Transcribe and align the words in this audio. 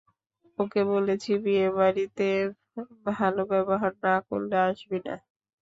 ওকে 0.59 0.81
বলেছি, 0.91 1.31
বিয়েবাড়িতে 1.43 2.27
ভালো 3.11 3.41
ব্যবহার 3.51 3.91
না 4.05 4.15
করলে 4.29 4.55
আসবি 4.69 4.99
না। 5.05 5.15